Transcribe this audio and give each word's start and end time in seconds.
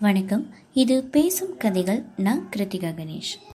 வணக்கம். 0.00 0.54
இது 0.72 1.04
பேசும் 1.04 1.56
கதைகள். 1.56 2.02
நான் 2.16 2.48
கிருத்திகா 2.56 2.94
கணேஷ். 2.94 3.52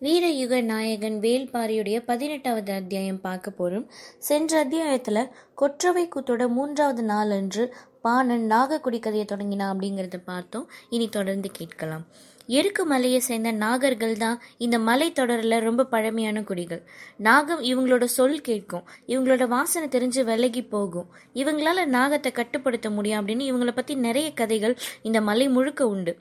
வீரயுக 0.00 0.62
நாயகன் 0.62 1.18
வேல்பாரியுடைய 1.20 1.98
பதினெட்டாவது 1.98 2.72
அத்தியாயம் 2.72 3.20
பார்க்க 3.20 3.50
போகிறோம் 3.50 3.90
சென்ற 4.18 4.58
அத்தியாயத்தில் 4.58 5.28
கொற்றவை 5.54 6.08
கூத்தோட 6.08 6.48
மூன்றாவது 6.48 7.02
நாள் 7.02 7.30
அன்று 7.30 7.74
பாணன் 8.02 8.46
நாகக்குடி 8.50 8.98
கதையை 8.98 9.24
தொடங்கினான் 9.24 9.78
அப்படிங்கிறத 9.78 10.16
பார்த்தோம். 10.24 10.70
இனி 10.90 11.08
தொடர்ந்து 11.08 11.50
கேட்கலாம். 11.52 12.06
எருக்கு 12.46 12.86
மலையை 12.86 13.20
சேர்ந்த 13.20 13.52
நாகர்கள் 13.52 14.16
தான் 14.16 14.40
இந்த 14.58 14.78
மலை 14.78 15.12
தொடரில் 15.12 15.58
ரொம்ப 15.60 15.84
பழமையான 15.84 16.42
குடிகள். 16.42 16.82
நாகம் 17.16 17.60
இவங்களோட 17.60 18.04
சொல் 18.04 18.40
கேட்கும். 18.40 18.84
இவங்களோட 19.06 19.48
வாசனை 19.48 19.88
தெரிஞ்சு 19.88 20.24
விலகி 20.24 20.62
போகும். 20.62 21.08
இவங்களால 21.34 21.86
நாகத்தை 21.86 22.32
கட்டுப்படுத்த 22.32 22.90
முடியும் 22.90 23.20
அப்படின்னு 23.20 23.40
இவங்களை 23.40 23.70
பற்றி 23.70 23.94
நிறைய 23.94 24.32
கதைகள் 24.32 24.76
இந்த 25.02 25.20
மலை 25.20 25.48
முழுக்க 25.48 25.88
உண்டு. 25.88 26.18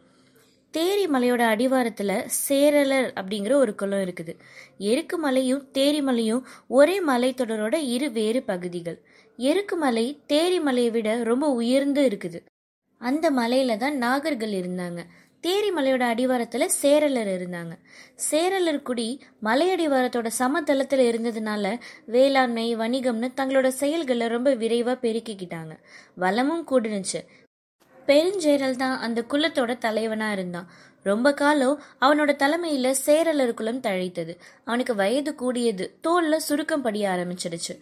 தேரி 0.74 1.06
மலையோட 1.08 1.40
அடிவாரத்தில் 1.40 2.26
சேரலர் 2.50 3.10
அப்படிங்கிற 3.16 3.54
ஒரு 3.54 3.76
குளம் 3.76 4.00
இருக்குது. 4.00 4.36
எருக்கு 4.78 5.18
மலையும் 5.18 5.68
தேரி 5.74 6.02
மலையும் 6.02 6.48
ஒரே 6.68 7.02
மலைத்தொடரோட 7.02 7.74
இரு 7.74 8.12
வேறு 8.12 8.44
பகுதிகள். 8.44 9.02
எருக்கு 9.38 9.78
மலை 9.78 10.22
தேரி 10.28 10.62
மலையை 10.62 10.92
விட 10.92 11.24
ரொம்ப 11.24 11.50
உயர்ந்து 11.50 12.08
இருக்குது. 12.08 12.40
அந்த 12.98 13.32
மலையில 13.32 13.78
தான் 13.78 14.02
நாகர்கள் 14.02 14.54
இருந்தாங்க. 14.62 15.00
தேரி 15.44 15.70
மலையோட 15.76 16.00
அடிவாரத்தில் 16.00 16.70
சேரலர் 16.82 17.30
இருந்தாங்க. 17.38 17.80
சேரலர் 18.32 18.82
குடி 18.82 19.24
மலையடிவாரத்தோட 19.44 20.28
சமதளத்தில் 20.28 21.04
இருந்ததுனால 21.12 21.80
வேளாண்மை 22.06 22.76
வணிகம்னு 22.76 23.30
தங்களோட 23.38 23.68
செயல்களை 23.68 24.28
ரொம்ப 24.28 24.54
விரைவாக 24.54 25.08
பெருக்கிக்கிட்டாங்க. 25.08 25.78
வளமும் 26.16 26.68
கூடுனுச்சு. 26.68 27.26
பெருஞ்சேரல் 28.06 28.76
தான் 28.76 29.00
அந்த 29.00 29.24
குலத்தோட 29.30 29.78
தலைவனாக 29.78 30.32
இருந்தான். 30.32 30.68
ரொம்ப 31.04 31.34
காலம் 31.34 31.82
அவனோட 32.02 32.36
தலைமையில் 32.36 32.96
சேரலர் 33.06 33.54
குலம் 33.54 33.82
தழைத்தது. 33.82 34.36
அவனுக்கு 34.66 34.96
வயது 34.96 35.36
கூடியது. 35.36 35.98
தோல்ல 36.04 36.36
சுருக்கம் 36.36 36.82
படிய 36.82 37.10
ஆரம்பிச்சிடுச்சு. 37.10 37.80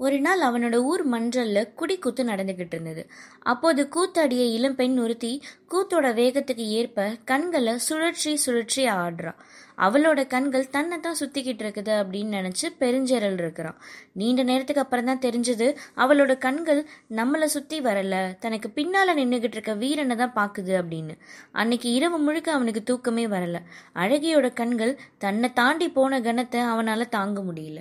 ஒரு 0.00 0.20
நாள் 0.20 0.40
அவனோட 0.40 0.74
ஊர் 0.90 1.02
மன்றல்ல 1.12 1.60
குடிக்கூத்து 1.80 2.22
நடந்துகிட்டு 2.24 2.74
இருந்தது 2.76 3.02
அப்போது 3.38 3.88
கூத்தாடிய 3.88 4.42
இளம்பெண் 4.56 4.98
ஒருத்தி 4.98 5.30
கூத்தோட 5.72 6.06
வேகத்துக்கு 6.18 6.64
ஏற்ப 6.80 7.06
கண்களை 7.24 7.78
சுழற்சி 7.78 8.36
சுழற்சி 8.36 8.86
ஆடுறா. 8.86 9.32
அவளோட 9.78 10.26
கண்கள் 10.26 10.70
தன்னை 10.70 11.00
தான் 11.00 11.18
சுத்திக்கிட்டு 11.20 11.64
இருக்குது 11.64 11.92
அப்படின்னு 12.02 12.30
நினைச்சு 12.38 12.66
பெருஞ்சேரல் 12.80 13.38
இருக்கிறான். 13.42 13.76
நீண்ட 14.12 14.42
நேரத்துக்கு 14.42 14.84
அப்புறம் 14.84 15.04
தான் 15.04 15.24
தெரிஞ்சது 15.26 15.68
அவளோட 15.96 16.38
கண்கள் 16.38 16.80
நம்மளை 17.10 17.44
சுத்தி 17.44 17.80
வரல. 17.80 18.38
தனக்கு 18.38 18.70
பின்னால 18.74 19.14
நின்றுகிட்டு 19.14 19.58
இருக்க 19.58 19.74
வீரனை 19.74 20.16
தான் 20.16 20.36
பாக்குது 20.40 20.74
அப்படின்னு. 20.82 21.16
அன்னைக்கு 21.52 21.90
இரவு 21.92 22.18
முழுக்க 22.18 22.52
அவனுக்கு 22.52 22.82
தூக்கமே 22.82 23.26
வரல. 23.26 23.60
அழகியோட 23.94 24.52
கண்கள் 24.52 24.98
தன்னை 25.18 25.52
தாண்டி 25.52 25.88
போன 25.88 26.20
கணத்தை 26.20 26.62
அவனால 26.74 27.08
தாங்க 27.08 27.40
முடியல. 27.40 27.80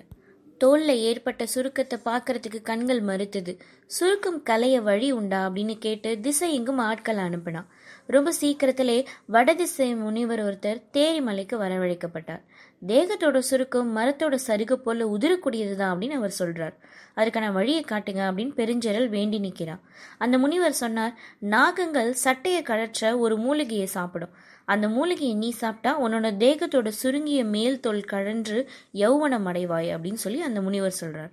தோல்ல 0.63 0.91
ஏற்பட்ட 1.09 1.45
சுருக்கத்தை 1.45 1.99
பார்க்கறதுக்கு 2.05 2.61
கண்கள் 2.61 3.01
மறுத்தது. 3.01 3.57
சுருக்கம் 3.87 4.43
கலைய 4.49 4.81
வழி 4.81 5.11
உண்டா 5.11 5.49
அப்படின்னு 5.49 5.75
கேட்டு 5.77 6.19
திசை 6.21 6.53
எங்கும் 6.53 6.77
ஆட்கள் 6.77 7.15
அனுப்பினான் 7.15 7.67
ரொம்ப 8.07 8.33
சீக்கிரத்திலே 8.41 9.05
வடதிசை 9.25 9.95
முனிவர் 9.95 10.41
ஒருத்தர் 10.45 10.81
தேரிமலைக்கு 10.93 11.55
வரவழைக்கப்பட்டார். 11.63 12.43
தேகத்தோட 12.87 13.37
சுருக்கம் 13.39 13.97
மரத்தோட 13.97 14.35
சருகு 14.47 14.73
போல 14.73 15.05
உதிரக்கூடியதுதான் 15.05 15.93
அப்படின்னு 15.93 16.17
அவர் 16.19 16.35
சொல்றார். 16.39 16.75
அதுக்கான 17.15 17.51
வழியை 17.51 17.83
காட்டுங்க 17.87 18.21
அப்படின்னு 18.27 18.53
பெருஞ்செரல் 18.59 19.09
வேண்டி 19.09 19.39
நிற்கிறான் 19.39 19.81
அந்த 20.17 20.37
முனிவர் 20.37 20.81
சொன்னார் 20.83 21.15
நாகங்கள் 21.41 22.11
சட்டையை 22.25 22.61
கழற்ற 22.61 23.17
ஒரு 23.17 23.37
மூலிகையை 23.37 23.85
சாப்பிடும். 23.85 24.35
அந்த 24.67 24.89
மூலிகையை 24.89 25.35
நீ 25.35 25.49
சாப்பிட்டா 25.51 25.91
உன்னோட 26.03 26.29
தேகத்தோட 26.43 26.87
சுருங்கிய 27.01 27.41
மேல் 27.45 27.79
தோல் 27.79 28.01
கழன்று 28.01 28.57
யௌவனம் 28.93 29.47
அடைவாய் 29.51 29.89
அப்படின்னு 29.93 30.23
சொல்லி 30.23 30.41
அந்த 30.41 30.61
முனிவர் 30.61 30.99
சொல்றார். 31.01 31.31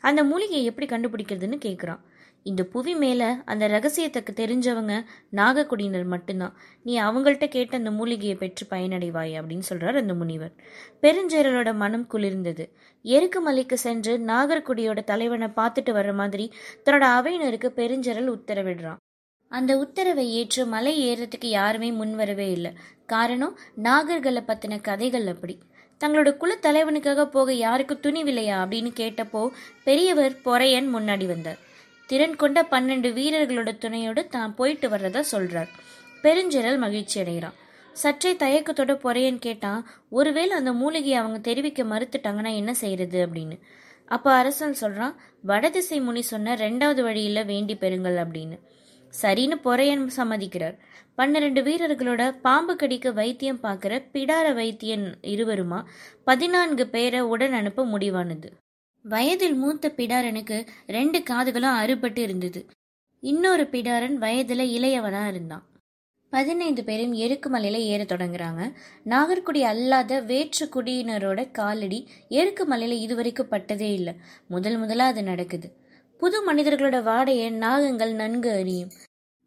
அந்த 0.00 0.24
மூலிகையை 0.24 0.64
எப்படி 0.64 0.86
கண்டுபிடிக்கிறதுன்னு 0.86 1.58
கேட்குறான் 1.64 2.02
இந்த 2.42 2.62
புவி 2.64 2.94
மேலே 2.94 3.28
அந்த 3.44 3.64
ரகசியத்துக்கு 3.68 4.32
தெரிஞ்சவங்க 4.40 4.92
நாகக்குடியினர் 5.32 6.04
மட்டும்தான். 6.04 6.54
நீ 6.82 6.92
அவங்கள்ட்ட 7.00 7.48
கேட்டு 7.48 7.76
அந்த 7.76 7.90
மூலிகையை 7.90 8.36
பெற்று 8.36 8.66
பயனடைவாய் 8.70 9.34
அப்படின்னு 9.40 9.66
சொல்றார் 9.70 10.00
அந்த 10.02 10.14
முனிவர். 10.14 10.54
பெருஞ்சேரலோட 11.02 11.72
மனம் 11.74 12.06
குளிர்ந்தது. 12.12 12.66
எருக்கு 13.02 13.40
மலைக்கு 13.40 13.78
சென்று 13.78 14.14
நாகர்குடியோட 14.18 15.04
தலைவனை 15.04 15.48
பார்த்துட்டு 15.56 15.96
வர்ற 15.98 16.14
மாதிரி 16.14 16.46
தன்னோட 16.84 17.06
அவையினருக்கு 17.18 17.70
பெருஞ்சேரல் 17.80 18.32
உத்தரவிடுறான். 18.36 19.02
அந்த 19.48 19.78
உத்தரவை 19.78 20.32
ஏற்று 20.32 20.66
மலை 20.66 20.94
ஏறுறதுக்கு 21.08 21.46
யாருமே 21.46 21.90
முன்வரவே 21.90 22.50
இல்லை. 22.50 22.72
காரணம் 23.06 23.58
நாகர்களை 23.82 24.42
பற்றின 24.46 24.80
கதைகள் 24.80 25.26
அப்படி. 25.26 25.58
தங்களோட 26.00 26.36
குல 26.36 26.58
தலைவனுக்காக 26.62 27.24
போக 27.24 27.52
யாருக்கு 27.52 27.94
துணிவில்லையா 27.94 28.58
அப்படின்னு 28.64 28.90
கேட்டப்போ 28.96 29.50
பெரியவர் 29.84 30.40
பொறையன் 30.44 30.88
முன்னாடி 30.94 31.26
வந்தார். 31.26 31.58
திறன் 32.06 32.36
கொண்ட 32.36 32.62
பன்னெண்டு 32.62 33.10
வீரர்களோட 33.12 33.78
துணையோடு 33.78 34.28
தான் 34.28 34.54
போயிட்டு 34.54 34.88
வர்றதா 34.88 35.22
சொல்றார். 35.32 35.68
பெருஞ்சிரல் 36.22 36.78
மகிழ்ச்சி 36.78 37.20
அடைகிறான். 37.20 37.54
சற்றே 37.92 38.32
தயக்கத்தோட 38.32 38.92
பொறையன் 39.04 39.38
கேட்டான் 39.38 39.88
ஒருவேளை 40.10 40.50
அந்த 40.50 40.72
மூலிகையை 40.72 41.18
அவங்க 41.18 41.38
தெரிவிக்க 41.38 41.82
மறுத்துட்டாங்கன்னா 41.82 42.54
என்ன 42.54 42.74
செய்யறது? 42.74 43.26
அப்படின்னு. 43.26 43.60
அப்போ 44.06 44.32
அரசன் 44.32 44.76
சொல்றான் 44.80 45.14
வடதிசை 45.42 46.00
முனி 46.00 46.22
சொன்ன 46.22 46.54
ரெண்டாவது 46.54 47.02
வழியில 47.02 47.42
வேண்டி 47.42 47.74
பெறுங்கள் 47.74 48.24
அப்படின்னு. 48.24 48.58
சரின்னு 49.22 49.54
பொறையன் 49.64 50.06
சம்மதிக்கிறார். 50.16 50.78
பன்னிரண்டு 51.14 51.62
வீரர்களோட 51.62 52.40
பாம்பு 52.40 52.76
கடிக்க 52.76 53.10
வைத்தியம் 53.10 53.62
பார்க்குற 53.62 54.04
பிடார 54.12 54.54
வைத்தியன் 54.54 55.14
இருவருமா? 55.22 55.82
பதினான்கு 56.24 56.86
பேரை 56.86 57.20
உடன் 57.20 57.52
அனுப்ப 57.52 57.86
முடிவானது. 57.86 58.50
வயதில் 59.02 59.54
மூத்த 59.54 59.92
பிடாரனுக்கு 59.96 60.66
ரெண்டு 60.86 61.18
காதுகளும் 61.18 61.78
அறுபட்டு 61.82 62.18
இருந்தது. 62.18 62.66
இன்னொரு 63.20 63.62
பிடாரன் 63.62 64.14
வயதில் 64.14 64.82
இளையவனா 64.82 65.26
இருந்தான். 65.26 65.66
பதினைந்து 66.30 66.84
பேரும் 66.84 67.14
எருக்குமலையில 67.14 67.72
ஏற 67.72 68.04
தொடங்குறாங்க. 68.04 68.72
நாகர்குடி 69.04 69.60
அல்லாத 69.60 70.20
வேற்று 70.20 70.66
குடியினரோட 70.66 71.50
காலடி 71.50 72.08
எருக்குமலையில 72.30 72.90
இதுவரைக்கும் 72.90 73.48
பட்டதே 73.50 73.92
இல்லை. 73.92 74.14
முதல் 74.48 74.78
முதலா 74.78 75.06
அது 75.06 75.22
நடக்குது. 75.22 75.86
புது 76.20 76.38
மனிதர்களோட 76.46 76.96
வாடையை 77.08 77.48
நாகங்கள் 77.64 78.12
நன்கு 78.14 78.50
அறியும் 78.50 78.90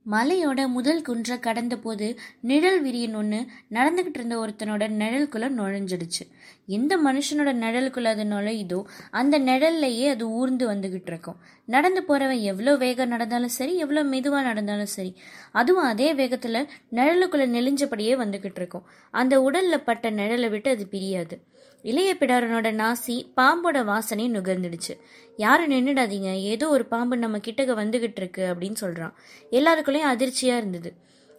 மலையோட 0.05 0.67
முதல் 0.67 1.01
குன்றை 1.01 1.39
கடந்த 1.39 1.75
போது 1.77 2.07
நிழல் 2.41 2.79
விரியன் 2.83 3.15
ஒன்று 3.15 3.39
நடந்துகிட்டு 3.69 4.17
இருந்த 4.19 4.35
ஒருத்தனோட 4.37 4.83
நிழலுக்குள்ள 5.01 5.47
நுழைஞ்சிடுச்சு. 5.57 6.23
எந்த 6.65 6.93
மனுஷனோட 6.97 7.51
நிழலுக்குள்ள 7.63 8.03
அது 8.03 8.23
நுழையுதோ 8.23 8.79
அந்த 9.11 9.39
நிழல்லையே 9.39 10.07
அது 10.09 10.25
ஊர்ந்து 10.29 10.71
வந்துகிட்டு 10.71 11.11
இருக்கும். 11.13 11.37
நடந்து 11.75 12.01
போகிறவன் 12.03 12.41
எவ்வளோ 12.51 12.71
வேகம் 12.75 13.07
நடந்தாலும் 13.07 13.55
சரி 13.57 13.73
எவ்வளோ 13.77 14.03
மெதுவாக 14.03 14.43
நடந்தாலும் 14.43 14.91
சரி 14.95 15.11
அதுவும் 15.51 15.83
அதே 15.83 16.09
வேகத்தில் 16.13 16.67
நிழலுக்குள்ளே 16.91 17.47
நெளிஞ்சபடியே 17.55 18.13
வந்துக்கிட்டு 18.23 18.59
இருக்கும். 18.61 18.85
அந்த 19.13 19.41
உடலில் 19.41 19.85
பட்ட 19.89 20.11
நிழலை 20.11 20.49
விட்டு 20.49 20.69
அது 20.69 20.85
பிரியாது. 20.87 21.35
இளைய 21.83 22.15
பிடாரனோட 22.19 22.67
நாசி 22.81 23.15
பாம்போட 23.37 23.77
வாசனை 23.83 24.25
நுகர்ந்துடுச்சு. 24.31 24.93
யாரும் 25.37 25.71
நின்றுடாதீங்க 25.71 26.31
ஏதோ 26.53 26.65
ஒரு 26.69 26.85
பாம்பு 26.85 27.17
நம்ம 27.17 27.37
கிட்டக்க 27.37 27.73
வந்துகிட்டு 27.83 28.19
இருக்கு 28.23 28.43
அப்படின்னு 28.53 28.79
சொல்கிறான் 28.83 29.13
எல்லாருக்குள்ளேயும் 29.51 30.11
அதிர்ச்சியாக 30.13 30.59
இருந்தது. 30.59 30.91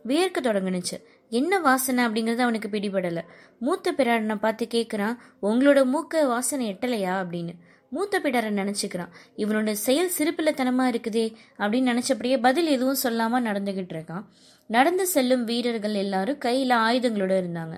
வியர்க்க 0.03 0.41
தொடங்குனுச்சு. 0.41 0.97
என்ன 1.31 1.59
வாசனை 1.59 2.05
அப்படிங்கிறது 2.05 2.45
அவனுக்கு 2.47 2.69
பிடிபடலை. 2.69 3.23
மூத்த 3.59 3.93
பிராடனை 3.93 4.37
பார்த்து 4.37 4.65
கேட்குறான் 4.75 5.17
உங்களோட 5.43 5.81
மூக்க 5.95 6.27
வாசனை 6.27 6.67
எட்டலையா? 6.73 7.15
அப்படின்னு. 7.23 7.55
மூத்த 7.95 8.21
பிடாரை 8.25 8.51
நினச்சிக்கிறான். 8.61 9.13
இவனோட 9.43 9.71
செயல் 9.87 10.15
சிறுப்பில்லத்தனமாக 10.19 10.93
இருக்குதே 10.93 11.27
அப்படின்னு 11.63 11.91
நினச்சபடியே 11.93 12.37
பதில் 12.47 12.71
எதுவும் 12.77 13.03
சொல்லாமல் 13.05 13.47
நடந்துகிட்டு 13.49 13.95
இருக்கான். 13.97 14.25
நடந்து 14.71 15.07
செல்லும் 15.15 15.45
வீரர்கள் 15.45 15.97
எல்லாரும் 16.05 16.43
கையில் 16.47 16.75
ஆயுதங்களோட 16.85 17.33
இருந்தாங்க. 17.43 17.77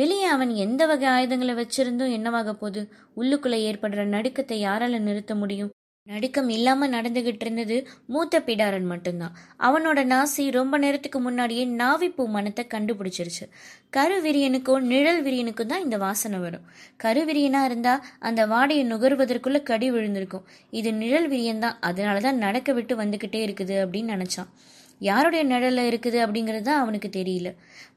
வெளியே 0.00 0.26
அவன் 0.34 0.52
எந்த 0.64 0.82
வகை 0.86 1.08
ஆயுதங்களை 1.16 1.54
வச்சிருந்தும் 1.60 2.16
என்னவாக 2.18 2.54
போகுது 2.54 2.82
உள்ளுக்குள்ளே 3.16 3.60
ஏற்படுற 3.70 4.04
நடுக்கத்தை 4.16 4.58
யாரால 4.66 5.00
நிறுத்த 5.08 5.34
முடியும்? 5.34 5.70
நடுக்கம் 6.10 6.48
இல்லாம 6.48 6.86
நடந்துகிட்டு 6.88 7.44
இருந்தது 7.46 7.76
மூத்த 8.06 8.40
பிடாரன் 8.40 8.86
மட்டும்தான். 8.92 9.34
அவனோட 9.58 10.00
நாசி 10.12 10.44
ரொம்ப 10.50 10.78
நேரத்துக்கு 10.78 11.20
முன்னாடியே 11.20 11.64
நாவிப்பூ 11.66 12.24
மனத்தை 12.26 12.64
கண்டுபிடிச்சிருச்சு. 12.74 13.44
கருவிரியனுக்கும் 13.96 14.88
நிழல் 14.92 15.22
விரியனுக்கும் 15.24 15.70
தான் 15.72 15.82
இந்த 15.82 15.96
வாசனை 15.96 16.38
வரும். 16.38 16.64
கருவிரியனா 17.04 17.64
இருந்தா 17.64 17.94
அந்த 18.18 18.46
வாடையை 18.46 18.84
நுகர்வதற்குள்ள 18.92 19.60
கடி 19.62 19.90
விழுந்திருக்கும். 19.92 20.46
இது 20.80 20.92
நிழல் 20.94 21.30
விரியன் 21.30 21.64
தான். 21.66 21.78
அதனாலதான் 21.82 22.42
நடக்க 22.46 22.72
விட்டு 22.72 22.96
வந்துகிட்டே 23.02 23.42
இருக்குது 23.48 23.76
அப்படின்னு 23.84 24.14
நினைச்சான். 24.16 24.50
யாருடைய 25.08 25.42
நிழல்ல 25.52 25.80
இருக்குது 25.90 26.18
அப்படிங்கிறது 26.24 26.66
தான் 26.68 26.80
அவனுக்கு 26.82 27.08
தெரியல. 27.18 27.48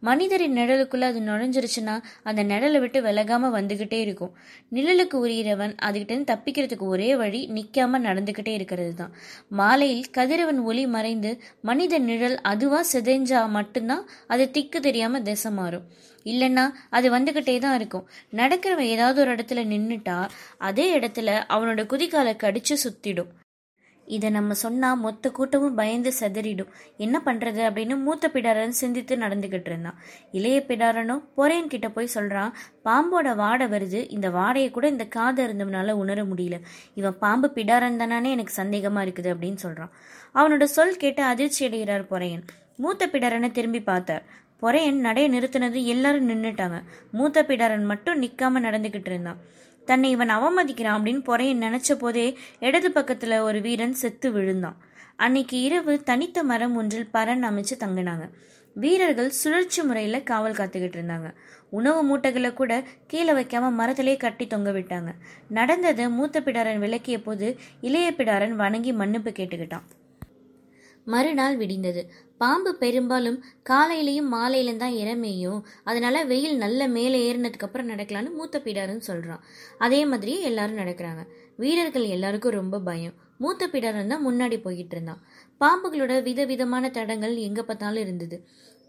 மனிதரின் 0.07 0.55
நிழலுக்குள்ள 0.59 1.05
அது 1.11 1.19
நுழைஞ்சிருச்சுன்னா 1.27 1.95
அந்த 2.29 2.41
நிழலை 2.51 2.79
விட்டு 2.83 2.99
விலகாம 3.07 3.49
வந்துகிட்டே 3.57 3.99
இருக்கும். 4.05 4.33
நிழலுக்கு 4.77 5.17
உரியவன் 5.25 5.73
அதுகிட்டேருந்து 5.87 6.31
தப்பிக்கிறதுக்கு 6.33 6.87
ஒரே 6.95 7.09
வழி 7.21 7.41
நிற்காம 7.57 8.01
நடந்துகிட்டே 8.07 8.53
இருக்கிறது 8.59 8.93
தான். 9.01 9.13
மாலையில் 9.59 10.09
கதிரவன் 10.17 10.61
ஒளி 10.71 10.85
மறைந்து 10.95 11.33
மனித 11.69 11.99
நிழல் 12.09 12.37
அதுவா 12.53 12.81
சிதைஞ்சா 12.93 13.41
மட்டும்தான் 13.57 14.03
அது 14.35 14.45
திக்கு 14.57 14.81
தெரியாம 14.87 15.21
திசை 15.29 15.51
மாறும். 15.59 15.87
இல்லைன்னா 16.25 16.65
அது 16.97 17.07
வந்துகிட்டே 17.15 17.55
தான் 17.63 17.77
இருக்கும். 17.79 18.05
நடக்கிறவன் 18.41 18.91
ஏதாவது 18.95 19.19
ஒரு 19.23 19.31
இடத்துல 19.35 19.63
நின்றுட்டா 19.71 20.17
அதே 20.69 20.87
இடத்துல 20.99 21.39
அவனோட 21.55 21.81
குதிகாலை 21.93 22.35
கடிச்சு 22.43 22.77
சுத்திடும். 22.85 23.31
இதை 24.05 24.29
நம்ம 24.29 24.53
சொன்னால் 24.53 24.97
மொத்த 24.97 25.31
கூட்டமும் 25.31 25.75
பயந்து 25.75 26.13
செதறிடும். 26.19 26.71
என்ன 26.97 27.21
பண்ணுறது 27.25 27.61
அப்படின்னு 27.67 27.97
மூத்த 27.97 28.29
பிடாரன் 28.33 28.75
சிந்தித்து 28.81 29.15
நடந்துக்கிட்டு 29.15 29.65
இருந்தான். 29.65 29.97
இளைய 30.31 30.65
பிடாரனும் 30.67 31.23
பொறையன் 31.37 31.67
கிட்ட 31.67 31.89
போய் 31.89 32.07
சொல்கிறான் 32.07 32.55
பாம்போட 32.85 33.35
வாடை 33.35 33.67
வருது. 33.67 34.11
இந்த 34.11 34.29
வாடையை 34.29 34.71
கூட 34.71 34.87
இந்த 34.87 35.05
காது 35.05 35.47
இருந்தவனால 35.47 35.91
உணர 35.91 36.23
முடியல. 36.23 36.59
இவன் 36.93 37.17
பாம்பு 37.17 37.51
பிடாரன் 37.55 37.95
தானே 37.95 38.31
எனக்கு 38.31 38.53
சந்தேகமாக 38.53 39.05
இருக்குது 39.05 39.33
அப்படின்னு 39.33 39.55
சொல்கிறான் 39.55 39.91
அவனோட 40.35 40.63
சொல் 40.63 40.97
கேட்டு 40.97 41.23
அதிர்ச்சி 41.23 41.65
அடைகிறார் 41.65 42.09
பொறையன் 42.09 42.43
மூத்த 42.75 43.07
பிடாரனை 43.07 43.51
திரும்பி 43.51 43.81
பார்த்தார். 43.81 44.23
பொறையன் 44.61 44.99
நடைய 45.05 45.27
நிறுத்தினது 45.29 45.83
எல்லாரும் 45.83 46.29
நின்றுட்டாங்க 46.29 46.81
மூத்த 47.11 47.43
பிடாரன் 47.43 47.85
மட்டும் 47.85 48.21
நிற்காம 48.21 48.61
நடந்துக்கிட்டு 48.67 49.05
இருந்தான். 49.05 49.39
தன்னை 49.85 50.09
இவன் 50.09 50.29
அவமதிக்கிறான் 50.29 50.97
அப்படின்னு 50.97 51.23
பொறையை 51.23 51.55
நினைச்ச 51.55 51.93
போதே 51.93 52.37
இடது 52.59 52.89
பக்கத்துல 52.89 53.39
ஒரு 53.39 53.61
வீரன் 53.61 53.93
செத்து 53.93 54.31
விழுந்தான். 54.31 54.77
அன்னைக்கு 55.15 55.61
இரவு 55.61 56.03
தனித்த 56.03 56.43
மரம் 56.43 56.75
ஒன்றில் 56.75 57.09
பரன் 57.13 57.43
அமைச்சு 57.43 57.73
தங்கினாங்க. 57.79 58.29
வீரர்கள் 58.73 59.29
சுழற்சி 59.29 59.81
முறையில 59.81 60.21
காவல் 60.21 60.51
காத்துக்கிட்டு 60.51 60.95
இருந்தாங்க. 60.95 61.33
உணவு 61.69 62.03
மூட்டைகளை 62.03 62.53
கூட 62.53 62.83
கீழே 63.07 63.31
வைக்காம 63.31 63.71
மரத்திலே 63.71 64.17
கட்டி 64.17 64.47
தொங்க 64.47 64.71
விட்டாங்க. 64.71 65.13
நடந்ததை 65.49 66.09
மூத்த 66.09 66.41
பிடாரன் 66.41 66.77
விளக்கிய 66.77 67.21
போது 67.21 67.57
இளைய 67.81 68.13
பிடாரன் 68.17 68.51
வணங்கி 68.51 68.93
மன்னிப்பு 68.93 69.29
கேட்டுக்கிட்டான். 69.29 69.83
மறுநாள் 71.05 71.57
விடிந்தது. 71.57 72.11
பாம்பு 72.43 72.71
பெரும்பாலும் 72.83 73.39
காலையிலையும் 73.69 74.31
மாலையிலும் 74.35 74.81
தான் 74.83 74.95
இறமையும். 75.03 75.59
அதனால 75.89 76.23
வெயில் 76.31 76.57
நல்ல 76.63 76.87
மேலே 76.97 77.19
ஏறினதுக்கு 77.27 77.67
அப்புறம் 77.67 77.91
நடக்கலான்னு 77.93 78.37
மூத்த 78.39 78.61
பீடாருன்னு 78.65 79.09
சொல்றான். 79.11 79.43
அதே 79.85 80.01
மாதிரியே 80.11 80.39
எல்லாரும் 80.49 80.81
நடக்கிறாங்க. 80.83 81.23
வீரர்கள் 81.63 82.07
எல்லாருக்கும் 82.15 82.57
ரொம்ப 82.59 82.79
பயம். 82.89 83.15
மூத்த 83.43 83.63
பீடாரன் 83.67 84.11
தான் 84.13 84.25
முன்னாடி 84.27 84.57
போய்கிட்டு 84.65 84.95
இருந்தான். 84.95 85.21
பாம்புகளோட 85.61 86.13
விதவிதமான 86.27 86.89
தடங்கள் 86.97 87.35
எங்க 87.47 87.61
பார்த்தாலும் 87.63 88.03
இருந்தது. 88.05 88.37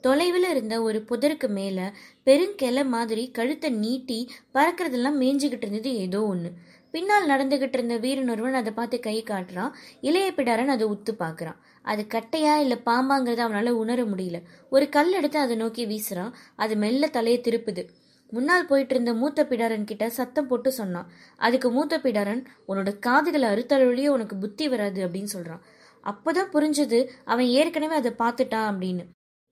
தொலைவில் 0.05 0.49
இருந்த 0.51 0.83
ஒரு 0.83 0.99
புதருக்கு 1.09 1.49
மேலே 1.49 1.87
பெருங்கிளை 2.27 2.83
மாதிரி 2.87 3.31
கழுத்தை 3.31 3.71
நீட்டி 3.71 4.19
பறக்கிறதெல்லாம் 4.55 5.21
மேய்ஞ்சுக்கிட்டு 5.23 5.67
இருந்தது 5.67 5.91
ஏதோ 5.97 6.21
ஒன்று 6.25 6.51
பின்னால் 6.91 7.29
நடந்துகிட்டு 7.29 7.73
இருந்த 7.73 7.97
வீரன் 7.97 8.29
ஒருவன் 8.29 8.55
அதை 8.55 8.73
பார்த்து 8.73 8.97
கை 9.01 9.23
காட்டுறான். 9.23 9.71
இளைய 10.01 10.27
பிடாரன் 10.37 10.67
அதை 10.67 10.85
உத்து 10.87 11.13
பார்க்குறான். 11.19 11.57
அது 11.83 12.07
கட்டையா 12.15 12.53
இல்லை 12.57 12.77
பாம்பாங்கிறத 12.85 13.41
அவனால் 13.47 13.71
உணர 13.71 14.03
முடியல. 14.03 14.39
ஒரு 14.71 14.89
கல் 14.89 15.13
எடுத்து 15.13 15.39
அதை 15.39 15.57
நோக்கி 15.57 15.87
வீசுறான். 15.87 16.31
அது 16.57 16.77
மெல்ல 16.77 17.07
தலையை 17.07 17.41
திருப்புது. 17.41 17.85
முன்னால் 18.31 18.67
போயிட்டு 18.67 18.95
இருந்த 18.95 19.15
மூத்த 19.15 19.41
பிடாரன் 19.45 19.85
கிட்ட 19.85 20.05
சத்தம் 20.11 20.49
போட்டு 20.49 20.73
சொன்னான். 20.73 21.11
அதுக்கு 21.37 21.71
மூத்த 21.71 21.99
பிடாரன் 21.99 22.45
உன்னோட 22.69 22.99
காதுகளை 22.99 23.49
அறுத்தளவுலயே 23.49 24.09
உனக்கு 24.09 24.37
புத்தி 24.37 24.69
வராது 24.69 25.09
அப்படின்னு 25.09 25.35
சொல்றான். 25.35 25.65
அப்போதான் 26.05 26.53
புரிஞ்சது 26.53 27.01
அவன் 27.25 27.47
ஏற்கனவே 27.47 27.95
அதை 27.95 28.13
பார்த்துட்டான் 28.19 28.71
அப்படின்னு. 28.73 29.05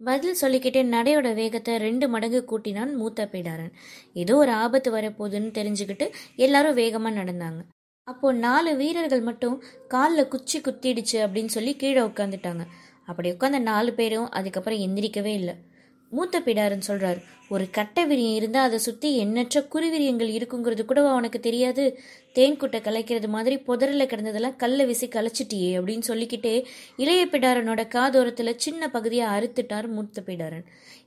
பதில் 0.07 0.39
சொல்லிக்கிட்டே 0.41 0.83
நடையோட 0.95 1.29
வேகத்தை 1.35 1.73
ரெண்டு 1.85 2.07
மடங்கு 2.09 2.41
கூட்டினான் 2.51 2.93
மூத்த 3.01 3.27
பீடாரன். 3.33 3.73
ஏதோ 4.23 4.35
ஒரு 4.37 4.53
ஆபத்து 4.63 4.91
வரப்போகுதுன்னு 4.97 5.51
தெரிஞ்சுக்கிட்டு 5.59 6.07
எல்லாரும் 6.47 6.79
வேகமாக 6.81 7.19
நடந்தாங்க. 7.21 7.61
அப்போ 8.09 8.29
நாலு 8.47 8.71
வீரர்கள் 8.77 9.23
மட்டும் 9.29 9.57
காலில் 9.95 10.31
குச்சி 10.33 10.59
குத்திடுச்சு 10.61 11.19
அப்படின்னு 11.25 11.55
சொல்லி 11.57 11.73
கீழே 11.83 12.01
உட்காந்துட்டாங்க 12.01 12.65
அப்படி 13.11 13.29
உட்காந்த 13.35 13.59
நாலு 13.71 13.91
பேரும் 14.01 14.31
அதுக்கப்புறம் 14.39 14.83
எந்திரிக்கவே 14.87 15.33
இல்லை. 15.41 15.55
மூத்த 16.12 16.37
பிடாரன் 16.47 16.88
சொல்கிறார் 16.88 17.20
ஒரு 17.55 17.64
கட்டை 17.76 18.03
விரியம் 18.11 18.37
இருந்தால் 18.38 18.67
அதை 18.69 18.79
சுற்றி 18.87 19.09
எண்ணற்ற 19.23 19.61
குருவிரியங்கள் 19.73 20.31
இருக்குங்கிறது 20.37 20.82
கூட 20.85 21.00
அவனுக்கு 21.12 21.38
தெரியாது? 21.47 21.85
தேன்குட்டை 22.37 22.79
கலைக்கிறது 22.87 23.29
மாதிரி 23.35 23.56
புதரில் 23.69 24.09
கிடந்ததெல்லாம் 24.11 24.59
கல்லை 24.62 24.85
விசி 24.91 25.06
கலைச்சிட்டியே 25.06 25.70
அப்படின்னு 25.79 26.09
சொல்லிக்கிட்டே 26.11 26.55
இளைய 27.03 27.23
பிடாரனோட 27.32 27.82
காதோரத்தில் 27.97 28.61
சின்ன 28.64 28.88
பகுதியை 28.88 29.26
அறுத்துட்டார் 29.37 29.88
மூத்த 29.97 30.25
பிடாரன். 30.29 30.64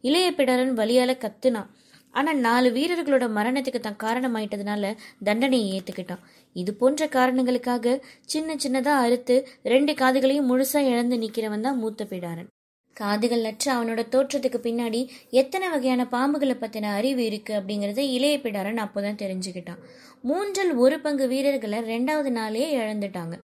இளைய 0.09 0.27
பிடாரன் 0.39 0.73
வழியால் 0.81 1.21
கத்துனான். 1.23 1.71
ஆனால் 2.13 2.41
நாலு 2.47 2.67
வீரர்களோட 2.77 3.25
மரணத்துக்கு 3.37 3.79
தான் 3.79 4.01
காரணமாயிட்டதுனால 4.03 4.93
தண்டனையை 5.29 5.69
ஏற்றுக்கிட்டான் 5.77 6.25
இது 6.55 6.73
போன்ற 6.81 7.07
காரணங்களுக்காக 7.17 7.95
சின்ன 8.33 8.55
சின்னதாக 8.65 9.05
அறுத்து 9.05 9.37
ரெண்டு 9.73 9.93
காதுகளையும் 10.03 10.49
முழுசாக 10.51 10.91
இழந்து 10.91 11.17
நிற்கிறவன் 11.23 11.65
தான் 11.67 11.81
மூத்த 11.83 12.03
பிடாரன். 12.11 12.49
காதுகள் 12.95 13.43
அற்ற 13.43 13.73
அவனோட 13.73 14.05
தோற்றத்துக்கு 14.11 14.59
பின்னாடி 14.63 15.07
எத்தனை 15.29 15.69
வகையான 15.69 16.07
பாம்புகளை 16.11 16.53
பற்றின 16.55 16.83
அறிவு 16.83 17.25
இருக்கு 17.25 17.53
அப்படிங்கிறத 17.53 17.97
இளைய 17.97 18.37
பிடாரன் 18.37 18.77
அப்போதான் 18.77 19.19
தெரிஞ்சுக்கிட்டான். 19.21 19.77
மூன்றில் 20.21 20.73
ஒரு 20.73 20.99
பங்கு 20.99 21.27
வீரர்களை 21.27 21.79
ரெண்டாவது 21.79 22.29
நாளே 22.29 22.77
இழந்துட்டாங்க. 22.77 23.37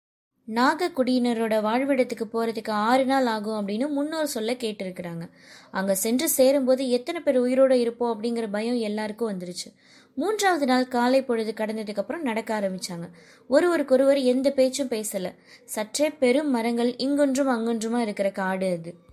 நாக 0.45 0.91
குடியினரோட 0.95 1.61
வாழ்விடத்துக்கு 1.61 2.23
போறதுக்கு 2.33 2.69
ஆறு 2.69 3.05
நாள் 3.05 3.25
ஆகும் 3.25 3.67
அப்படின்னு 3.67 3.89
முன்னோர் 3.89 4.27
சொல்ல 4.27 4.53
கேட்டிருக்கிறாங்க. 4.53 5.29
அங்க 5.71 5.95
சென்று 5.95 6.29
சேரும்போது 6.29 6.89
எத்தனை 6.89 7.21
பேர் 7.21 7.41
உயிரோட 7.41 7.71
இருப்போம் 7.71 8.11
அப்படிங்கிற 8.17 8.47
பயம் 8.51 8.75
எல்லாருக்கும் 8.75 9.31
வந்துருச்சு. 9.31 9.75
மூன்றாவது 10.15 10.65
நாள் 10.65 10.87
காலை 10.87 11.23
பொழுது 11.23 11.53
கடந்ததுக்கு 11.57 11.97
அப்புறம் 11.97 12.21
நடக்க 12.21 12.59
ஆரம்பிச்சாங்க. 12.59 13.09
ஒருவருக்கொருவர் 13.47 14.17
எந்த 14.17 14.51
பேச்சும் 14.51 14.87
பேசல. 14.87 15.35
சற்றே 15.65 16.09
பெரும் 16.09 16.51
மரங்கள் 16.51 16.95
இங்கொன்றும் 16.95 17.47
அங்கொன்றுமா 17.47 17.97
இருக்கிற 17.97 18.31
காடு 18.31 18.77
அது. 18.79 19.09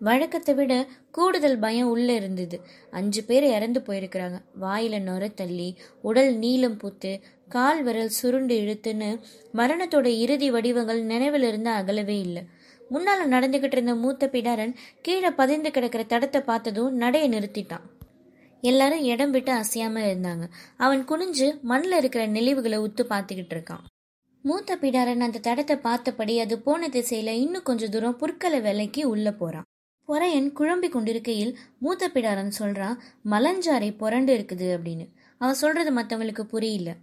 வழக்கத்தை 0.00 0.54
விட 0.54 0.86
கூடுதல் 1.10 1.58
பயம் 1.58 1.88
உள்ள 1.88 2.12
இருந்தது. 2.12 2.60
அஞ்சு 2.90 3.22
பேர் 3.22 3.44
இறந்து 3.44 3.80
போயிருக்கிறாங்க. 3.80 4.38
வாயில 4.60 5.00
நொர 5.00 5.34
தள்ளி 5.34 5.76
உடல் 6.02 6.34
நீளம் 6.34 6.76
பூத்து 6.76 7.20
கால் 7.48 7.82
விரல் 7.82 8.08
சுருண்டு 8.08 8.54
இழுத்துன்னு 8.60 9.20
மரணத்தோட 9.54 10.06
இறுதி 10.06 10.50
வடிவங்கள் 10.50 11.02
நினைவில் 11.02 11.42
இருந்து 11.42 11.70
அகலவே 11.70 12.20
இல்லை. 12.20 12.42
முன்னால 12.90 13.26
நடந்துகிட்டு 13.26 13.72
இருந்த 13.72 13.94
மூத்த 13.94 14.26
பிடாரன் 14.26 14.74
கீழே 15.02 15.30
பதிந்து 15.30 15.70
கிடக்கிற 15.70 16.04
தடத்தை 16.04 16.40
பார்த்ததும் 16.40 17.00
நடைய 17.00 17.26
நிறுத்திட்டான். 17.28 17.84
எல்லாரும் 18.60 19.02
இடம் 19.02 19.30
விட்டு 19.30 19.52
அசையாம 19.52 20.02
இருந்தாங்க. 20.02 20.44
அவன் 20.76 21.04
குனிஞ்சு 21.04 21.60
மண்ணில் 21.62 21.96
இருக்கிற 21.96 22.26
நெளிவுகளை 22.26 22.78
உத்து 22.78 23.04
பார்த்துக்கிட்டு 23.08 23.54
இருக்கான். 23.56 23.84
மூத்த 24.42 24.76
பிடாரன் 24.76 25.20
அந்த 25.20 25.38
தடத்தை 25.38 25.76
பார்த்தபடி 25.76 26.40
அது 26.40 26.58
போன 26.58 26.88
திசையில 26.88 27.28
இன்னும் 27.28 27.62
கொஞ்ச 27.62 27.88
தூரம் 27.88 28.16
புற்களை 28.16 28.60
விலைக்கு 28.60 29.08
உள்ள 29.08 29.32
போறான். 29.32 29.64
பொறையன் 30.08 30.52
குழம்பி 30.58 30.88
கொண்டிருக்கையில் 30.88 31.58
மூத்த 31.78 32.08
பிடாரன் 32.08 32.52
சொல்றான் 32.58 32.96
மலஞ்சாரை 33.30 33.96
புரண்டு 33.96 34.36
இருக்குது 34.36 34.66
அப்படின்னு. 34.76 35.08
அவன் 35.38 35.54
சொல்றது 35.54 35.90
மற்றவங்களுக்கு 35.92 36.40
புரியல. 36.40 36.94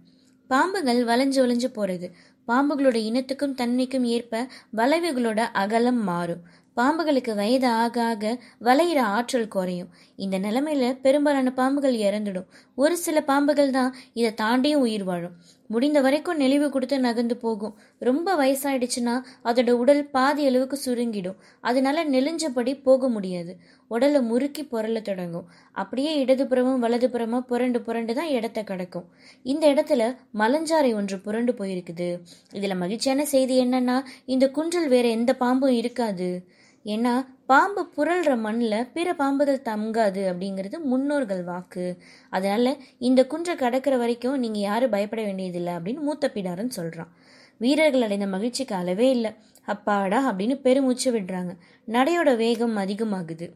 பாம்புகள் 0.48 1.04
வளைஞ்சு 1.04 1.46
வளைஞ்சு 1.46 1.68
போறது. 1.74 2.10
பாம்புகளோட 2.48 2.94
இனத்துக்கும் 2.94 3.54
தன்மைக்கும் 3.54 4.02
ஏற்ப 4.02 4.46
வளைவுகளோட 4.76 5.38
அகலம் 5.38 6.02
மாறும். 6.02 6.42
பாம்புகளுக்கு 6.76 7.34
வயது 7.34 7.66
ஆக 7.66 8.04
ஆக 8.04 8.42
வளையிற 8.60 8.98
ஆற்றல் 8.98 9.48
குறையும். 9.48 9.88
இந்த 10.16 10.38
நிலைமையில 10.38 11.00
பெரும்பாலான 11.00 11.52
பாம்புகள் 11.56 11.96
இறந்துடும். 11.96 12.46
ஒரு 12.74 12.96
சில 12.96 13.20
பாம்புகள் 13.20 13.70
தான் 13.70 13.94
இதை 14.12 14.46
தாண்டியும் 14.46 14.84
உயிர் 14.86 15.04
வாழும். 15.04 15.36
முடிந்த 15.66 16.00
வரைக்கும் 16.00 16.40
நெளிவு 16.40 16.68
கொடுத்து 16.68 17.00
நகர்ந்து 17.00 17.36
போகும். 17.36 17.74
ரொம்ப 17.98 18.36
வயசாயிடுச்சுன்னா 18.36 19.22
அதோட 19.44 19.70
உடல் 19.70 20.06
பாதி 20.06 20.46
அளவுக்கு 20.46 20.78
சுருங்கிடும். 20.84 21.36
அதனால 21.60 22.04
நெளிஞ்சபடி 22.04 22.82
போக 22.82 23.08
முடியாது. 23.08 23.56
உடலை 23.88 24.20
முறுக்கி 24.20 24.62
புரள 24.62 25.02
தொடங்கும். 25.02 25.46
அப்படியே 25.72 26.24
இடதுபுறமும் 26.24 26.82
வலதுபுறமா 26.82 27.40
புரண்டு 27.40 27.80
புரண்டு 27.80 28.14
தான் 28.14 28.28
இடத்த 28.28 28.62
கிடக்கும். 28.62 29.04
இந்த 29.42 29.72
இடத்துல 29.72 30.16
மலஞ்சாறை 30.38 30.94
ஒன்று 30.94 31.18
புரண்டு 31.18 31.52
போயிருக்குது. 31.52 32.20
இதுல 32.52 32.76
மகிழ்ச்சியான 32.76 33.24
செய்தி 33.24 33.64
என்னன்னா 33.64 34.02
இந்த 34.24 34.50
குன்றில் 34.50 34.88
வேற 34.88 35.08
எந்த 35.08 35.34
பாம்பும் 35.34 35.76
இருக்காது. 35.76 36.44
ஏன்னா 36.84 37.26
பாம்பு 37.46 37.88
புரள்ற 37.96 38.38
மண்ணில் 38.38 38.86
பிற 38.86 39.14
பாம்புகள் 39.14 39.64
தங்காது 39.64 40.22
அப்படிங்கிறது 40.32 40.78
முன்னோர்கள் 40.78 41.44
வாக்கு. 41.44 42.02
அதனால் 42.30 42.82
இந்த 42.98 43.26
குன்றை 43.26 43.56
கடக்கிற 43.56 43.98
வரைக்கும் 43.98 44.38
நீங்கள் 44.38 44.62
யாரும் 44.62 44.90
பயப்பட 44.90 45.22
வேண்டியதில்லை 45.22 45.72
அப்படின்னு 45.74 46.00
மூத்த 46.00 46.30
பிடாரன் 46.34 46.68
சொல்கிறான் 46.68 47.12
வீரர்கள் 47.58 48.02
அடைந்த 48.02 48.26
மகிழ்ச்சிக்கு 48.26 48.74
அளவே 48.74 49.10
இல்லை. 49.10 49.32
அப்பாடா 49.64 50.32
அப்படின்னு 50.32 50.60
பெருமூச்சு 50.60 51.12
விடுறாங்க. 51.12 51.52
நடையோட 51.88 52.36
வேகம் 52.36 52.76
அதிகமாகுது. 52.76 53.50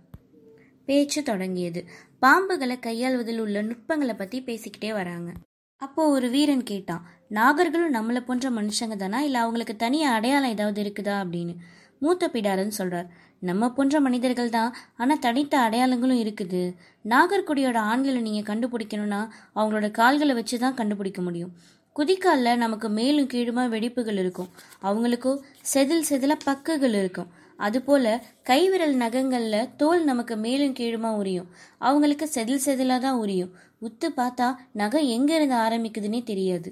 பேச்சு 0.84 1.22
தொடங்கியது. 1.22 1.84
பாம்புகளை 2.22 2.78
கையாள்வதில் 2.78 3.38
உள்ள 3.38 3.62
நுட்பங்களை 3.62 4.14
பற்றி 4.14 4.42
பேசிக்கிட்டே 4.46 4.92
வராங்க. 4.92 5.32
அப்போ 5.76 6.08
ஒரு 6.08 6.28
வீரன் 6.28 6.62
கேட்டான் 6.62 7.06
நாகர்களும் 7.30 7.94
நம்மளை 7.94 8.20
போன்ற 8.20 8.50
மனுஷங்க 8.50 8.96
தானா? 8.96 9.20
இல்லை 9.22 9.40
அவங்களுக்கு 9.40 9.76
தனியாக 9.76 10.14
அடையாளம் 10.14 10.50
ஏதாவது 10.50 10.82
இருக்குதா? 10.82 11.16
அப்படின்னு. 11.24 11.54
மூத்த 11.98 12.30
பிடாரன் 12.34 12.76
சொல்றார் 12.78 13.08
நம்ம 13.48 13.70
போன்ற 13.70 14.00
மனிதர்கள் 14.00 14.54
தான் 14.54 14.74
ஆனால் 14.96 15.18
தனித்த 15.18 15.54
அடையாளங்களும் 15.58 16.22
இருக்குது. 16.24 16.62
நாகர்குடியோட 17.04 17.78
ஆண்களை 17.90 18.20
நீங்கள் 18.20 18.48
கண்டுபிடிக்கணும்னா 18.50 19.20
அவங்களோட 19.56 19.90
கால்களை 19.90 20.34
வச்சு 20.34 20.58
தான் 20.58 20.78
கண்டுபிடிக்க 20.80 21.22
முடியும். 21.22 21.52
குதிக்காலில் 21.96 22.56
நமக்கு 22.56 22.88
மேலும் 22.88 23.28
கீழுமா 23.34 23.62
வெடிப்புகள் 23.74 24.18
இருக்கும். 24.22 24.50
அவங்களுக்கும் 24.82 25.38
செதில் 25.74 26.08
செதில 26.10 26.32
பக்குகள் 26.44 26.96
இருக்கும். 27.02 27.30
அதுபோல 27.58 28.06
கைவிரல் 28.42 28.94
நகங்களில் 28.96 29.68
தோல் 29.76 30.04
நமக்கு 30.04 30.36
மேலும் 30.36 30.76
கீழுமா 30.80 31.10
உரியும். 31.20 31.48
அவங்களுக்கு 31.78 32.26
செதில் 32.34 32.64
செதிலாக 32.66 33.00
தான் 33.00 33.20
உரியும். 33.22 33.54
உத்து 33.82 34.08
பார்த்தா 34.20 34.46
நகை 34.72 35.02
எங்கேருந்து 35.16 35.56
ஆரம்பிக்குதுன்னே 35.66 36.22
தெரியாது. 36.22 36.70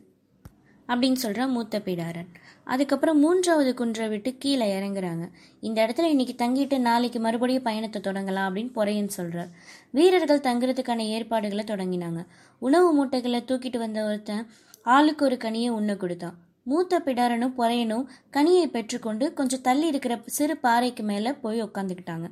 அப்படின்னு 0.88 1.20
சொல்கிறான் 1.24 1.50
மூத்த 1.50 1.78
பிடாரன். 1.84 2.30
அதுக்கப்புறம் 2.64 3.18
மூன்றாவது 3.18 3.74
குன்றை 3.74 4.08
விட்டு 4.08 4.30
கீழே 4.38 4.66
இறங்குறாங்க. 4.80 5.24
இந்த 5.60 5.86
இடத்துல 5.86 6.08
இன்னைக்கு 6.14 6.34
தங்கிட்டு 6.44 6.78
நாளைக்கு 6.78 7.20
மறுபடியும் 7.20 7.62
பயணத்தை 7.62 8.00
தொடங்கலாம் 8.02 8.48
அப்படின்னு 8.48 8.72
பொறையன் 8.76 9.16
சொல்கிறார் 9.18 9.50
வீரர்கள் 9.90 10.46
தங்குறதுக்கான 10.48 10.98
ஏற்பாடுகளை 10.98 11.64
தொடங்கினாங்க. 11.64 12.26
உணவு 12.58 12.88
மூட்டைகளை 12.92 13.40
தூக்கிட்டு 13.48 13.78
வந்த 13.78 14.04
ஒருத்தன் 14.04 14.46
ஆளுக்கு 14.82 15.24
ஒரு 15.24 15.36
கனியை 15.44 15.68
உண்ண 15.68 15.96
கொடுத்தான். 15.96 16.36
மூத்த 16.62 16.98
பிடாரனும் 17.04 17.52
பொறையனும் 17.58 18.06
கனியை 18.32 18.66
பெற்றுக்கொண்டு 18.66 19.32
கொஞ்சம் 19.32 19.60
தள்ளி 19.60 19.86
இருக்கிற 19.86 20.14
சிறு 20.26 20.56
பாறைக்கு 20.56 21.02
மேலே 21.02 21.32
போய் 21.32 21.62
உட்காந்துக்கிட்டாங்க 21.62 22.28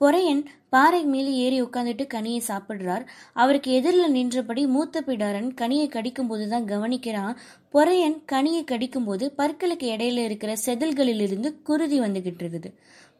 பொறையன் 0.00 0.42
பாறை 0.74 1.00
மேலே 1.04 1.30
ஏறி 1.44 1.62
உட்காந்துட்டு 1.62 2.04
கனியை 2.14 2.40
சாப்பிடுறார். 2.48 3.04
அவருக்கு 3.32 3.70
எதிரில் 3.72 4.10
நின்றபடி 4.10 4.66
மூத்த 4.66 5.02
பிடாரன் 5.06 5.48
கனியை 5.60 5.86
கடிக்கும்போது 5.88 6.48
தான் 6.48 6.64
கவனிக்கிறான். 6.64 7.34
பொறையன் 7.74 8.16
கனியை 8.32 8.62
கடிக்கும்போது 8.64 9.24
பற்களுக்கு 9.36 9.86
இடையில 9.94 10.24
இருக்கிற 10.24 10.52
செதில்களிலிருந்து 10.66 11.50
குருதி 11.62 12.00
வந்துகிட்டு 12.00 12.42
இருக்குது 12.44 12.70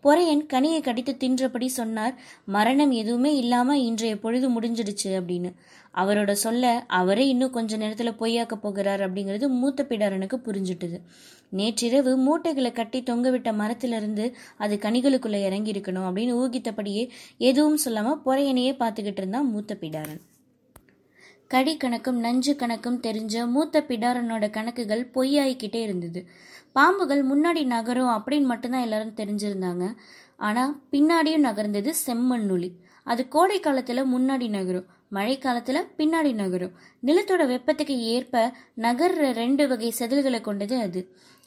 பொறையன் 0.02 0.46
கனியை 0.46 0.80
கடித்து 0.80 1.16
தின்றபடி 1.20 1.66
சொன்னார் 1.66 2.14
மரணம் 2.44 2.90
எதுவுமே 2.90 3.36
இல்லாம 3.36 3.78
இன்றைய 3.78 4.18
பொழுது 4.18 4.60
முடிஞ்சிடுச்சு 4.60 5.04
அப்படின்னு. 5.04 5.52
அவரோட 5.94 6.32
சொல்ல 6.32 6.84
அவரே 6.86 7.28
இன்னும் 7.28 7.50
கொஞ்ச 7.50 7.76
நேரத்துல 7.76 8.12
பொய்யாக்க 8.20 8.54
போகிறார் 8.54 9.12
அப்படிங்கிறது 9.12 9.48
மூத்த 9.48 9.86
பிடாரனுக்கு 9.88 10.40
புரிஞ்சுட்டுது. 10.44 11.00
நேற்றிரவு 11.48 12.16
மூட்டைகளை 12.16 12.72
கட்டி 12.72 13.02
தொங்கவிட்ட 13.02 13.54
மரத்திலிருந்து 13.54 14.36
அது 14.56 14.78
கனிகளுக்குள்ள 14.82 15.44
இறங்கி 15.44 15.72
இருக்கணும் 15.72 16.08
அப்படின்னு 16.08 16.34
ஊகித்தபடியே 16.34 17.08
எதுவும் 17.38 17.78
சொல்லாம 17.84 18.16
பொறையனையே 18.26 18.72
பார்த்துக்கிட்டு 18.80 19.18
இருந்தான் 19.18 19.50
மூத்த 19.50 19.76
பிடாரன். 19.80 20.20
கடி 21.48 21.76
கணக்கும் 21.76 22.18
நஞ்சு 22.26 22.52
கணக்கும் 22.52 22.98
தெரிஞ்ச 23.06 23.46
மூத்த 23.46 23.80
பிடாரனோட 23.88 24.50
கணக்குகள் 24.50 25.02
பொய்யாயிக்கிட்டே 25.14 25.80
இருந்தது. 25.82 26.20
பாம்புகள் 26.72 27.22
முன்னாடி 27.30 27.62
நகரும் 27.64 28.12
அப்படின்னு 28.16 28.42
மட்டும்தான் 28.42 28.80
எல்லாரும் 28.80 29.16
தெரிஞ்சிருந்தாங்க. 29.16 29.84
ஆனால் 30.36 30.74
பின்னாடியும் 30.92 31.46
நகர்ந்தது 31.48 31.92
செம்மண்ணுளி 32.06 32.70
அது 33.02 33.28
கோடை 33.28 33.60
காலத்தில் 33.60 34.10
முன்னாடி 34.14 34.48
நகரும் 34.48 34.86
மழை 35.08 35.38
காலத்தில் 35.38 35.88
பின்னாடி 35.98 36.32
நகரும். 36.34 36.74
நிலத்தோட 37.06 37.46
வெப்பத்துக்கு 37.46 37.94
ஏற்ப 38.14 38.52
நகர்ற 38.76 39.32
ரெண்டு 39.32 39.68
வகை 39.68 39.92
செதில்களை 39.98 40.40
கொண்டது 40.40 40.76
அது. 40.86 41.00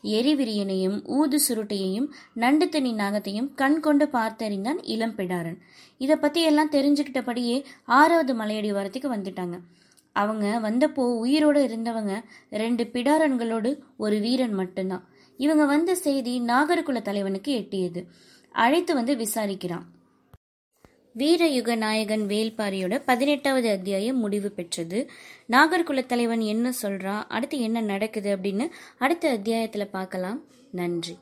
எரிவிரியனையும் 0.04 1.04
ஊது 1.06 1.36
சுருட்டையையும் 1.50 2.08
நண்டு 2.34 2.66
நாகத்தையும் 2.66 3.54
கண் 3.56 3.80
கொண்டு 3.80 4.06
பார்த்தறிந்தான் 4.06 4.80
இளம் 4.82 5.16
பிடாரன். 5.16 5.58
இதை 5.98 6.16
பற்றி 6.16 6.42
எல்லாம் 6.42 6.72
தெரிஞ்சுக்கிட்டபடியே 6.72 7.64
ஆறாவது 7.86 8.36
மலையடி 8.36 8.74
வாரத்துக்கு 8.74 9.16
வந்துட்டாங்க. 9.16 9.60
அவங்க 10.12 10.60
வந்தப்போ 10.64 11.18
உயிரோடு 11.18 11.68
இருந்தவங்க 11.68 12.24
ரெண்டு 12.50 12.84
பிடாரன்களோடு 12.84 13.80
ஒரு 13.98 14.20
வீரன் 14.20 14.54
மட்டும்தான். 14.54 15.08
இவங்க 15.38 15.66
வந்த 15.66 15.96
செய்தி 15.96 16.42
நாகர்குல 16.42 17.02
தலைவனுக்கு 17.02 17.58
எட்டியது. 17.58 18.06
அழைத்து 18.52 18.94
வந்து 18.94 19.16
விசாரிக்கிறான். 19.16 19.86
வீரயுக 21.18 21.76
நாயகன் 21.76 22.22
வேல்பாரியோட 22.22 23.02
பதினெட்டாவது 23.06 23.70
அத்தியாயம் 23.70 24.18
முடிவு 24.18 24.50
பெற்றது. 24.50 25.10
நாகர்குல 25.50 26.06
தலைவன் 26.06 26.40
என்ன 26.40 26.72
சொல்றான் 26.82 27.24
அடுத்து 27.28 27.60
என்ன 27.60 27.82
நடக்குது 27.82 28.38
அப்படின்னு 28.38 28.70
அடுத்த 28.98 29.30
அத்தியாயத்தில் 29.30 29.88
பார்க்கலாம். 29.88 30.44
நன்றி. 30.72 31.18